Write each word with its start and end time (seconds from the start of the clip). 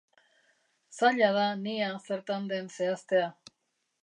Zaila 0.99 1.29
da 1.37 1.43
nia 1.67 1.91
zertan 2.09 2.49
den 2.55 2.73
zehaztea. 2.79 3.31